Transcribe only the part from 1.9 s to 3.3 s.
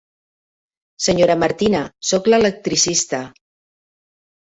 soc l'electricista.